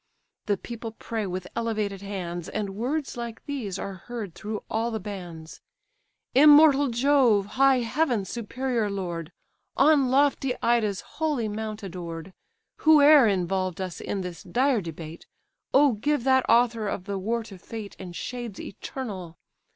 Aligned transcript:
The 0.47 0.57
people 0.57 0.93
pray 0.93 1.27
with 1.27 1.45
elevated 1.55 2.01
hands, 2.01 2.49
And 2.49 2.71
words 2.75 3.17
like 3.17 3.45
these 3.45 3.77
are 3.77 3.93
heard 3.93 4.33
through 4.33 4.63
all 4.67 4.89
the 4.89 4.99
bands: 4.99 5.61
"Immortal 6.33 6.87
Jove, 6.89 7.45
high 7.45 7.81
Heaven's 7.81 8.27
superior 8.27 8.89
lord, 8.89 9.31
On 9.77 10.09
lofty 10.09 10.55
Ida's 10.59 11.01
holy 11.01 11.47
mount 11.47 11.83
adored! 11.83 12.33
Whoe'er 12.77 13.27
involved 13.27 13.79
us 13.79 14.01
in 14.01 14.21
this 14.21 14.41
dire 14.41 14.81
debate, 14.81 15.27
O 15.71 15.91
give 15.91 16.23
that 16.23 16.49
author 16.49 16.87
of 16.87 17.03
the 17.03 17.19
war 17.19 17.43
to 17.43 17.59
fate 17.59 17.95
And 17.99 18.15
shades 18.15 18.59
eternal! 18.59 19.37